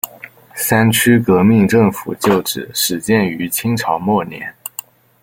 [0.55, 4.51] 三区革命政府旧址始建于清朝末年。